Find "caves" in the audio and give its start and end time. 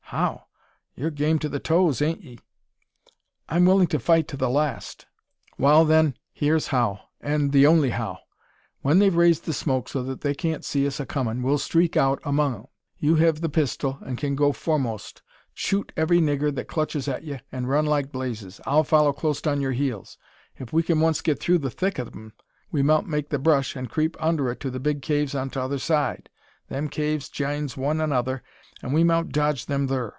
25.01-25.33, 26.89-27.29